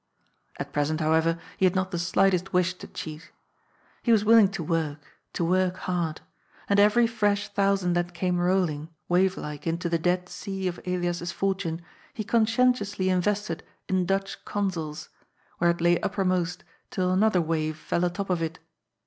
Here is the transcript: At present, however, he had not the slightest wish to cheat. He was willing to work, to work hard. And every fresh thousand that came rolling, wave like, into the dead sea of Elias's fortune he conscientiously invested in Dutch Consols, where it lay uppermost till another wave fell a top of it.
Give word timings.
At 0.57 0.73
present, 0.73 0.99
however, 0.99 1.37
he 1.57 1.65
had 1.67 1.75
not 1.75 1.91
the 1.91 1.99
slightest 1.99 2.51
wish 2.53 2.73
to 2.79 2.87
cheat. 2.87 3.29
He 4.01 4.11
was 4.11 4.25
willing 4.25 4.47
to 4.49 4.63
work, 4.63 4.99
to 5.33 5.45
work 5.45 5.77
hard. 5.77 6.21
And 6.67 6.79
every 6.79 7.05
fresh 7.05 7.49
thousand 7.49 7.93
that 7.93 8.15
came 8.15 8.39
rolling, 8.39 8.89
wave 9.07 9.37
like, 9.37 9.67
into 9.67 9.89
the 9.89 9.99
dead 9.99 10.27
sea 10.27 10.67
of 10.67 10.79
Elias's 10.87 11.31
fortune 11.31 11.83
he 12.15 12.23
conscientiously 12.23 13.09
invested 13.11 13.61
in 13.87 14.07
Dutch 14.07 14.43
Consols, 14.43 15.09
where 15.59 15.69
it 15.69 15.81
lay 15.81 15.99
uppermost 16.01 16.63
till 16.89 17.11
another 17.11 17.39
wave 17.39 17.77
fell 17.77 18.03
a 18.03 18.09
top 18.09 18.31
of 18.31 18.41
it. 18.41 18.57